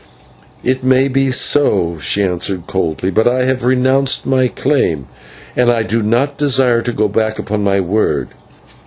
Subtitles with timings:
[0.63, 5.05] "It may be so," she answered coldly, "but I have renounced my claim
[5.55, 8.29] and I do not desire to go back upon my word."